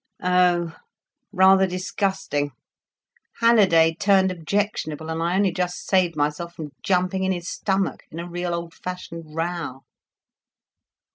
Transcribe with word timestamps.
"Oh, 0.23 0.75
rather 1.31 1.67
disgusting. 1.67 2.53
Halliday 3.39 3.93
turned 3.93 4.31
objectionable, 4.31 5.11
and 5.11 5.21
I 5.21 5.35
only 5.35 5.51
just 5.51 5.85
saved 5.85 6.15
myself 6.15 6.55
from 6.55 6.71
jumping 6.81 7.23
in 7.23 7.31
his 7.31 7.47
stomach, 7.47 8.01
in 8.09 8.17
a 8.19 8.27
real 8.27 8.55
old 8.55 8.73
fashioned 8.73 9.35
row." 9.35 9.81